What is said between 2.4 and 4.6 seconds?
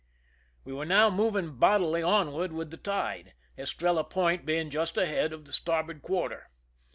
with the tide, Estrella Point